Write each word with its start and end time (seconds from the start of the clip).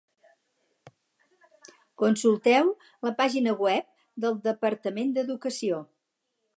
Consulteu 2.03 2.73
la 3.09 3.13
pàgina 3.21 3.57
web 3.67 3.89
del 4.27 4.41
Departament 4.51 5.17
d'Educació. 5.21 5.85